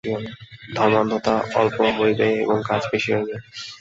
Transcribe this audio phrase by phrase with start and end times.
[0.75, 3.35] ধর্মান্ধতা অল্প হইবে এবং কাজ বেশী হইবে।